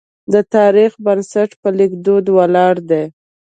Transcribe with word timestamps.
د 0.33 0.35
تاریخ 0.55 0.91
بنسټ 1.05 1.49
په 1.61 1.69
لیک 1.77 1.91
ولاړ 2.37 2.75
دی. 2.89 3.03